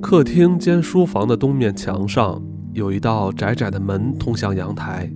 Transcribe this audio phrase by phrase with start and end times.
[0.00, 5.08] 客厅兼书房的东面墙上有一道窄窄的门，通向阳台。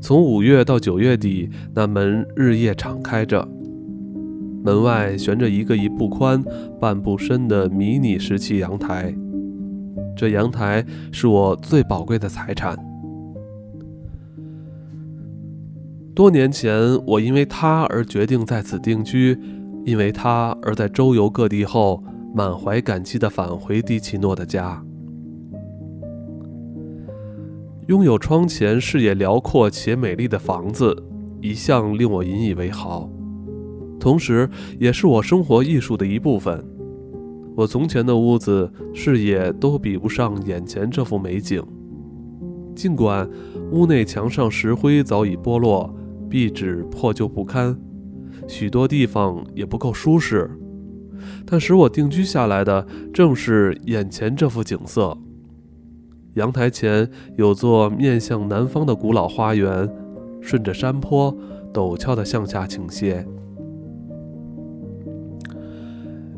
[0.00, 3.46] 从五月到九月底，那门日夜敞开着。
[4.64, 6.42] 门外悬着一个一步宽、
[6.80, 9.14] 半步深的迷你石砌阳台。
[10.16, 12.76] 这阳台是我最宝贵的财产。
[16.16, 19.38] 多年前，我因为他而决定在此定居，
[19.84, 22.02] 因为他而在周游各地后。
[22.34, 24.84] 满怀感激地返回蒂奇诺的家。
[27.86, 30.94] 拥有窗前视野辽阔且美丽的房子，
[31.40, 33.08] 一向令我引以为豪，
[33.98, 36.62] 同时也是我生活艺术的一部分。
[37.56, 41.62] 我从前的屋子视野都比不上眼前这幅美景。
[42.74, 43.26] 尽管
[43.72, 45.95] 屋内墙上石灰早已剥落，
[46.28, 47.78] 壁纸破旧不堪，
[48.46, 50.50] 许多地方也不够舒适。
[51.46, 55.16] 但使我定居下来的，正是眼前这幅景色。
[56.34, 59.88] 阳台前有座面向南方的古老花园，
[60.40, 61.34] 顺着山坡
[61.72, 63.26] 陡峭地向下倾斜。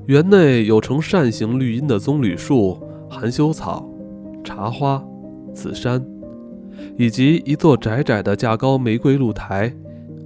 [0.06, 3.90] 园内有呈扇形绿荫的棕榈树、含羞草、
[4.44, 5.04] 茶花、
[5.52, 6.02] 紫杉，
[6.96, 9.74] 以及一座窄窄的架高玫瑰露台，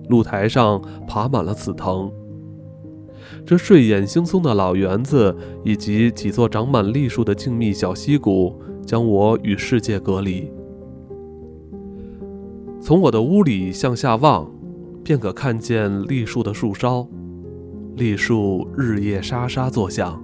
[0.08, 2.10] 露台上爬满了紫藤。
[3.46, 10.50] 这睡眼惺忪的老园子，以及几座长满栗树的静谧小溪谷，将我与世界隔离。
[12.80, 14.50] 从我的屋里向下望，
[15.04, 17.08] 便可看见栗树的树梢，
[17.96, 20.22] 栗树日夜沙沙作响。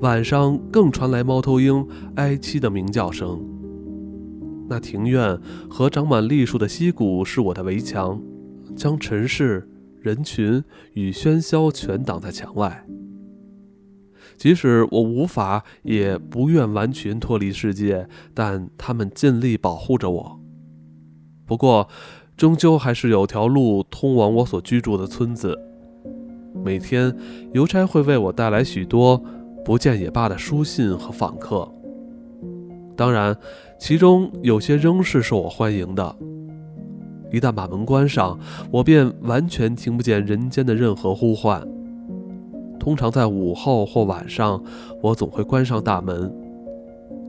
[0.00, 3.40] 晚上更传来猫头鹰哀凄的鸣叫声。
[4.68, 5.38] 那庭院
[5.68, 8.20] 和长满栗树的溪谷是我的围墙，
[8.76, 9.68] 将尘世。
[10.00, 12.86] 人群与喧嚣全挡在墙外。
[14.36, 20.40] 即使我无法也不愿完全脱离世界，但他们尽力保护着我。
[21.44, 21.88] 不过，
[22.36, 25.58] 终究还是有条路通往我所居住的村子。
[26.64, 27.14] 每天，
[27.52, 29.20] 邮差会为我带来许多
[29.64, 31.68] 不见也罢的书信和访客。
[32.98, 33.36] 当然，
[33.78, 36.16] 其中有些仍是受我欢迎的。
[37.30, 38.36] 一旦把门关上，
[38.72, 41.64] 我便完全听不见人间的任何呼唤。
[42.76, 44.60] 通常在午后或晚上，
[45.00, 46.34] 我总会关上大门，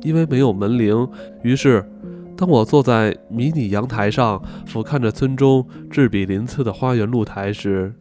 [0.01, 1.07] 因为没有门铃。
[1.43, 1.87] 于是，
[2.35, 7.93] 当我坐在迷你阳台上，俯瞰着村中栉比鳞次的花园露台时，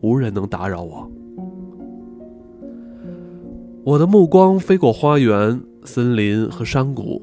[0.00, 1.10] 无人能打扰我。
[3.82, 7.22] 我的目光飞过花园、森林和山谷，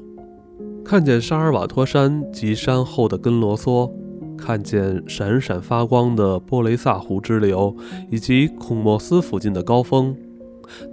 [0.84, 3.92] 看见沙尔瓦托山及山后的根罗索。
[4.36, 7.74] 看见闪闪发光的波雷萨湖支流，
[8.08, 10.16] 以及孔莫斯附近的高峰，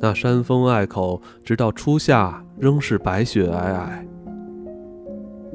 [0.02, 3.88] 那山峰隘口直到初夏仍是白雪皑皑。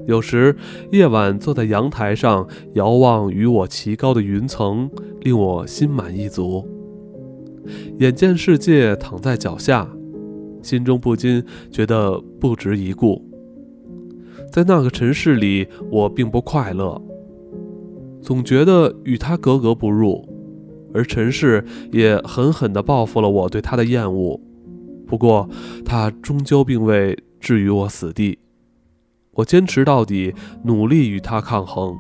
[0.07, 0.55] 有时
[0.93, 4.89] 夜晚坐在阳台上遥望与我齐高的云层，
[5.23, 6.65] 令我心满意足。
[7.99, 9.91] 眼见世界躺在脚下，
[10.63, 13.25] 心中不禁觉得不值一顾。
[14.53, 17.01] 在那个城市里，我并不快乐。
[18.21, 20.29] 总觉得与他格格不入，
[20.93, 24.41] 而尘世也狠狠地报复了我对他的厌恶。
[25.07, 25.49] 不过，
[25.85, 28.39] 他终究并未置于我死地。
[29.33, 30.35] 我坚持到底，
[30.65, 31.97] 努力与他抗衡。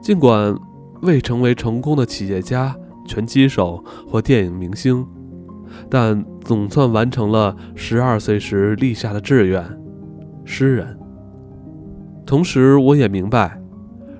[0.00, 0.56] 尽管
[1.02, 2.74] 未成为成功的企业家、
[3.06, 5.06] 拳击手或电影明星，
[5.90, 9.64] 但总算完成了十二岁时立下的志愿——
[10.44, 10.98] 诗人。
[12.26, 13.60] 同时，我也明白。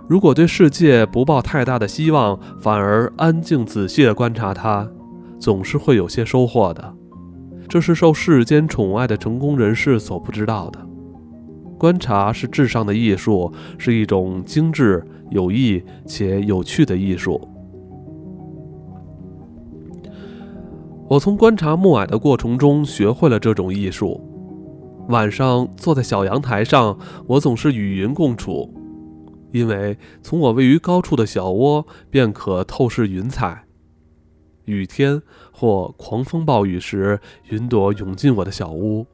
[0.09, 4.89] 如果对世界不抱太大的希望，反而安静仔细地观察它，
[5.39, 6.95] 总是会有些收获的。
[7.69, 10.81] 这是受世间宠爱的成功人士所不知道的。
[11.77, 17.39] 观察是至上的艺术，是一种精致、有益且有趣的艺术。
[21.09, 24.23] 我从观察暮霭的过程中学会了这种艺术。
[25.09, 28.75] 晚上坐在小阳台上，我总是与云共处。
[29.51, 33.65] 因为从我位于高处的小窝便可透视云彩。
[34.67, 37.19] 雨天或狂风暴雨时，
[37.49, 39.07] 云朵涌进我的小屋，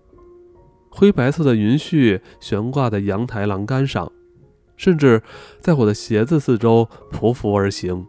[0.91, 4.11] 灰白色的云絮悬挂在阳台栏杆上，
[4.77, 5.23] 甚至
[5.61, 8.05] 在我的鞋子四周匍匐而行。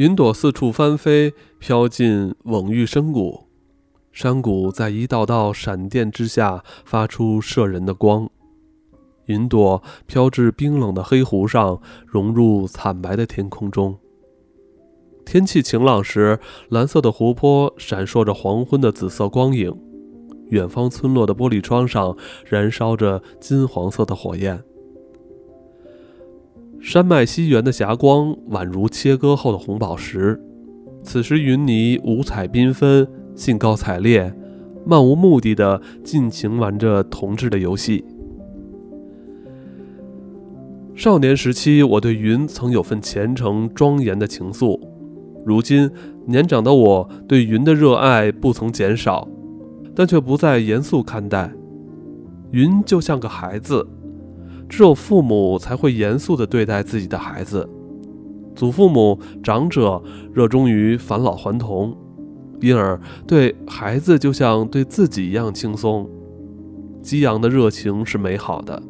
[0.00, 3.44] 云朵四处翻飞，飘进蓊郁深谷，
[4.10, 8.26] 山谷在一道道闪电之下发出摄人的光。
[9.26, 13.98] 云朵飘至冰冷的黑湖上，融入惨白的天空中。
[15.26, 19.78] 天气晴朗时，蓝色的湖泊闪烁着黄昏的紫色光影，
[20.48, 24.64] 远方村落的玻璃窗上燃烧着金黄色的火焰。
[26.80, 30.40] 山脉西缘的霞光宛如切割后的红宝石。
[31.02, 34.34] 此时，云霓五彩缤纷，兴高采烈，
[34.86, 38.02] 漫无目的的尽情玩着同志的游戏。
[40.94, 44.80] 少年时期，我对云曾有份虔诚庄严的情愫。
[45.44, 45.90] 如今，
[46.26, 49.28] 年长的我对云的热爱不曾减少，
[49.94, 51.52] 但却不再严肃看待。
[52.52, 53.86] 云就像个孩子，
[54.70, 57.68] 只有父母才会严肃地对待自己的孩子。
[58.54, 60.00] 祖父母、长者
[60.32, 61.94] 热衷于返老还童，
[62.60, 66.08] 因而对孩子就像对自己一样轻松。
[67.02, 68.80] 激昂的热情是美好的。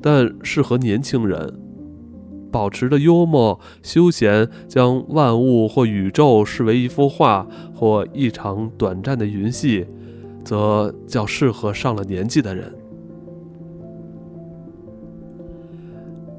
[0.00, 1.58] 但适合年轻人，
[2.50, 9.86] 保持着幽默休闲，将万物或宇宙视为一幅画或一场短暂的云戏，
[10.44, 12.72] 则较适合上了年纪的人。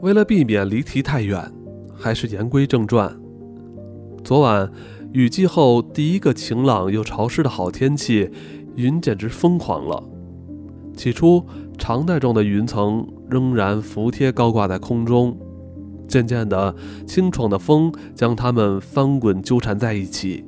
[0.04, 1.50] 为了避免离题太远，
[1.96, 3.18] 还是言归正传。
[4.22, 4.70] 昨晚
[5.14, 8.30] 雨季后第一个晴朗又潮湿的好天气，
[8.76, 10.04] 云简直疯狂了。
[10.94, 11.46] 起初，
[11.78, 15.38] 长带状的云层仍然服帖高挂在空中，
[16.06, 16.76] 渐渐的，
[17.08, 20.44] 清爽的风将它们翻滚纠缠在一起，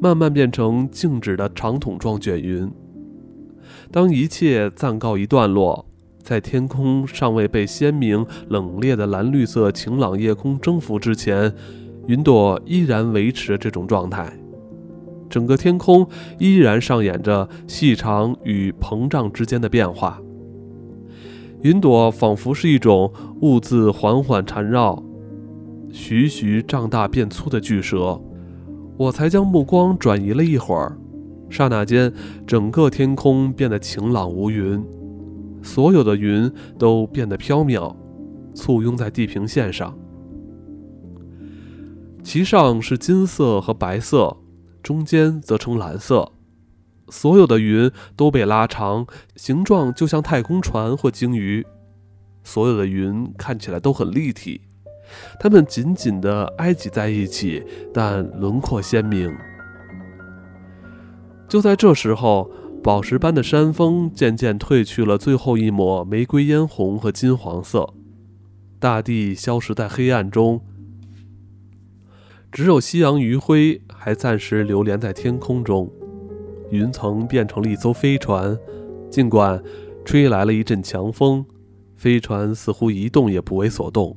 [0.00, 2.68] 慢慢变成静止的长筒状卷云。
[3.92, 5.86] 当一切暂告一段落，
[6.28, 11.50] 在天空尚未被鲜明冷冽的蓝绿色晴朗夜空征服之前，
[12.06, 14.30] 云朵依然维持这种状态。
[15.30, 16.06] 整个天空
[16.38, 20.20] 依然上演着细长与膨胀之间的变化，
[21.62, 23.10] 云朵仿佛是一种
[23.40, 25.02] 兀自缓缓缠绕、
[25.90, 28.20] 徐徐胀大变粗的巨蛇。
[28.98, 30.98] 我才将目光转移了一会儿，
[31.48, 32.12] 刹那间，
[32.46, 34.84] 整个天空变得晴朗无云，
[35.68, 37.94] 所有的云都变得飘渺，
[38.54, 39.94] 簇拥在地平线上，
[42.24, 44.38] 其上是金色和白色。
[44.82, 46.32] 中间则呈蓝色，
[47.10, 49.06] 所有的云都被拉长，
[49.36, 51.66] 形状就像太空船或鲸鱼。
[52.42, 54.62] 所有的云看起来都很立体，
[55.38, 57.62] 它们紧紧地挨挤在一起，
[57.92, 59.30] 但轮廓鲜明。
[61.46, 62.50] 就在这时候，
[62.82, 67.92] 宝石般的山峰渐渐褪去了最后一抹玫瑰嫣红和金黄色，
[68.78, 70.60] 大地消失在黑暗中。
[72.50, 75.90] 只有夕阳余晖还暂时流连在天空中，
[76.70, 78.56] 云层变成了一艘飞船。
[79.10, 79.62] 尽管
[80.04, 81.44] 吹来了一阵强风，
[81.96, 84.16] 飞船似乎一动也不为所动，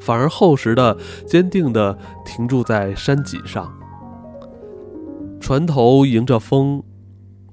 [0.00, 1.96] 反而厚实的、坚定的
[2.26, 3.72] 停驻在山脊上。
[5.40, 6.82] 船头迎着风，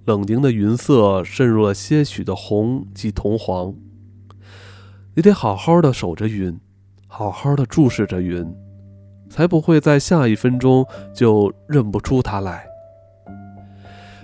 [0.05, 3.73] 冷凝的云色渗入了些许的红及铜黄。
[5.15, 6.59] 你得好好的守着云，
[7.07, 8.53] 好好的注视着云。
[9.29, 12.67] 才不会在下一分钟就认不出它来。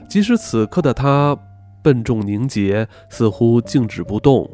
[0.07, 1.35] 即使此刻的他
[1.81, 4.47] 笨重凝结，似乎静止不动，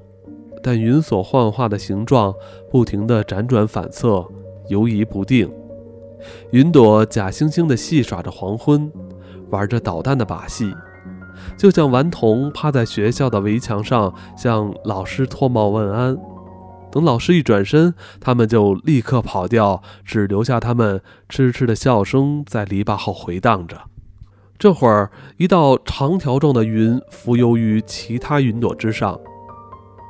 [0.64, 2.34] 但云所幻化的形状
[2.72, 4.26] 不停地辗转反侧，
[4.70, 5.52] 游移不定。
[6.52, 8.90] 云朵假惺惺地戏耍着黄昏，
[9.50, 10.74] 玩着捣蛋的把戏，
[11.58, 16.18] 就像顽童趴在学校的围墙上向老师脱帽问安。
[16.92, 23.82] 等老师一转身，他们就立刻跑掉，只留下他们痴痴的笑声在篱笆后回荡着。
[24.58, 29.20] 这会儿，一道长条状的云浮游于其他云朵之上，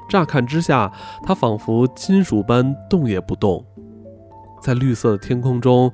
[0.07, 3.65] 乍看之下，它仿佛金属般动也不动。
[4.61, 5.91] 在绿色的天空中，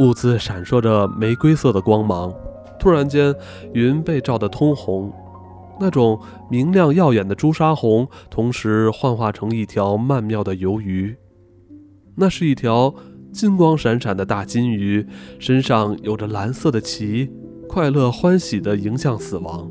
[0.00, 2.34] 兀自闪烁着玫瑰色的光芒。
[2.78, 3.34] 突然间，
[3.72, 5.12] 云被照得通红。
[5.78, 6.18] 那种
[6.50, 11.16] 明亮耀眼的朱砂红，同时幻化成一条曼妙的游鱼。
[12.14, 12.94] 那是一条
[13.30, 15.06] 金光闪闪的大金鱼，
[15.38, 17.30] 身上有着蓝色的鳍，
[17.68, 19.70] 快乐欢喜地迎向死亡。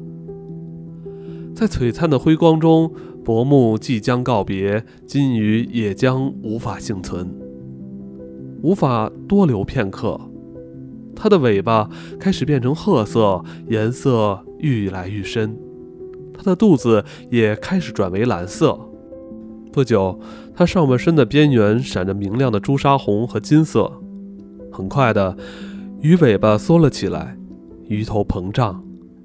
[1.55, 2.91] 在璀璨的辉光中，
[3.23, 7.33] 薄暮即将告别，金鱼也将无法幸存，
[8.61, 10.19] 无法多留片刻。
[11.15, 15.57] 它的尾巴开始变成褐色，颜色愈来愈深。
[16.33, 18.77] 它的肚子也开始转为蓝色。
[19.71, 20.19] 不久，
[20.53, 23.91] 它上半身的边缘闪着明亮的朱砂红和金色。
[24.71, 25.37] 很快的，
[26.01, 27.37] 鱼尾巴缩了起来，
[27.87, 28.83] 鱼头膨胀，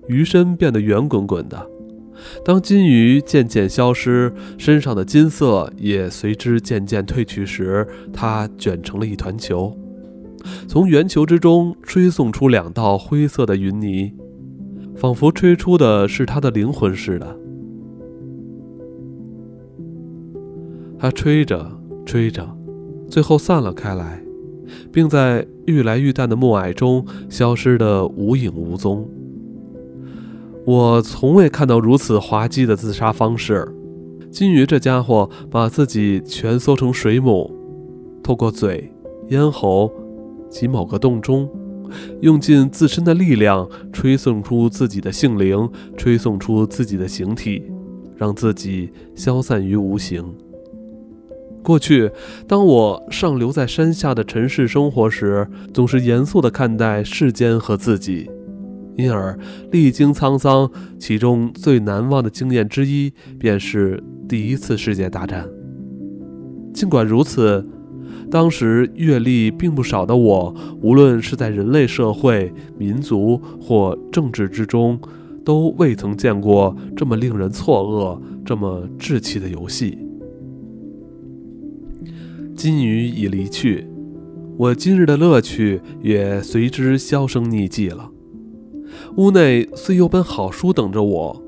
[0.08, 1.66] 鱼身变得圆滚滚的。
[2.44, 9.76] 当金鱼渐渐消失，身上的金色也随之渐渐褪去时，它卷成了一团球。
[10.66, 14.12] 从圆球之中吹送出两道灰色的云泥，
[14.96, 17.36] 仿佛吹出的是他的灵魂似的。
[20.98, 21.70] 他吹着，
[22.04, 22.46] 吹着，
[23.08, 24.22] 最后散了开来，
[24.92, 29.08] 并在愈来愈淡的暮霭中消失得无影无踪。
[30.66, 33.66] 我从未看到如此滑稽的自杀方式。
[34.30, 37.50] 金鱼这家伙把自己蜷缩成水母，
[38.22, 38.92] 透过嘴、
[39.28, 39.90] 咽喉
[40.50, 41.48] 及某个洞中，
[42.20, 47.62] 用尽自身的力量吹送出自己的性灵，吹送出自己的形体，
[48.16, 50.24] 让自己消散于无形。
[51.62, 52.10] 过去，
[52.48, 58.30] 当我尚留在山下的尘世生活时，总是严肃地看待世间和自己。
[58.96, 59.38] 因而
[59.70, 65.48] 历经沧桑，其中最难忘的经验之一，便是第一次世界大战。
[66.74, 67.66] 尽管如此，
[68.30, 74.98] 当时阅历并不少的我，无论是在人类社会、民族或政治之中，
[75.44, 79.98] 都未曾见过这么令人错愕、这么稚气的游戏。
[82.54, 83.86] 金鱼已离去，
[84.56, 88.10] 我今日的乐趣也随之销声匿迹了。
[89.16, 91.42] 屋内虽有本好书等着我，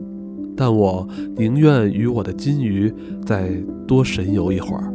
[0.56, 2.92] 但我宁愿与我的金鱼
[3.24, 3.50] 再
[3.86, 4.92] 多神游一会儿。